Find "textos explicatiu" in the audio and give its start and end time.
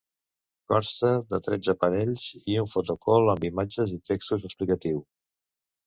4.13-5.09